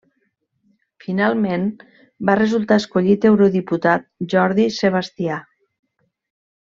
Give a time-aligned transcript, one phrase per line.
[1.03, 1.67] Finalment
[2.29, 5.37] va resultar escollit eurodiputat Jordi Sebastià.